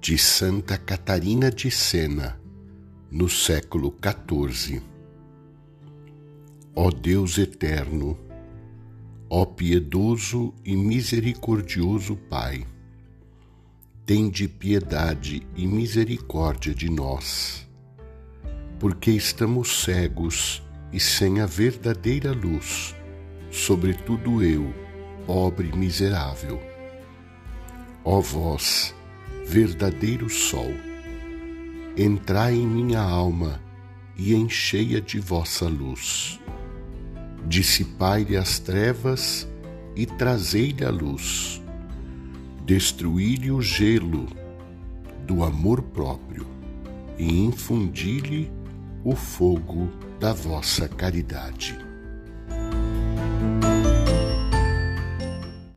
[0.00, 2.40] de Santa Catarina de Sena,
[3.10, 4.80] no século XIV.
[6.74, 8.16] Ó Deus eterno,
[9.28, 12.64] ó piedoso e misericordioso Pai,
[14.06, 17.68] tende piedade e misericórdia de nós,
[18.78, 20.62] porque estamos cegos
[20.92, 22.94] e sem a verdadeira luz,
[23.50, 24.72] sobretudo eu,
[25.26, 26.62] pobre miserável.
[28.04, 28.94] Ó vós,
[29.48, 30.74] verdadeiro sol.
[31.96, 33.62] Entrai em minha alma
[34.14, 36.38] e encheia de vossa luz.
[37.46, 39.48] Dissipai-lhe as trevas
[39.96, 41.62] e trazei-lhe a luz.
[42.66, 44.28] Destruí-lhe o gelo
[45.26, 46.46] do amor próprio
[47.16, 48.52] e infundi-lhe
[49.02, 49.88] o fogo
[50.20, 51.87] da vossa caridade.